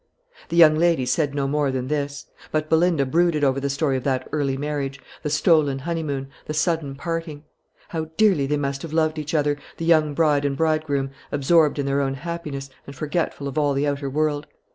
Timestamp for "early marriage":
4.31-4.99